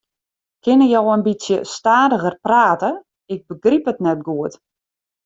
Kinne 0.67 0.85
jo 0.91 1.01
in 1.15 1.25
bytsje 1.27 1.57
stadiger 1.73 2.37
prate, 2.47 2.89
ik 3.33 3.41
begryp 3.49 3.85
it 3.93 4.03
net 4.07 4.19
goed. 4.27 4.53